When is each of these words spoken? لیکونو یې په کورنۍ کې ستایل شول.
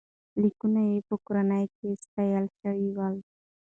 لیکونو 0.41 0.81
یې 0.91 0.99
په 1.07 1.15
کورنۍ 1.25 1.65
کې 1.75 1.87
ستایل 2.03 2.45
شول. 2.57 3.15